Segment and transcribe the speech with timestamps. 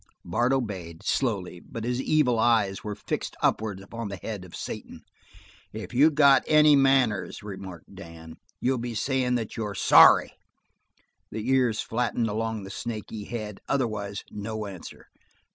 [0.25, 5.03] Bart obeyed, slowly, but his evil eyes were fixed upwards upon the head of Satan.
[5.73, 10.31] "If you got any manners," remarked Dan, "you'll be sayin' that you're sorry."
[11.29, 15.05] The ears flattened along the snaky head; otherwise no answer.